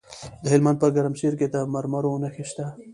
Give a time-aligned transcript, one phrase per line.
[0.43, 2.65] د هلمند په ګرمسیر کې د مرمرو نښې شته.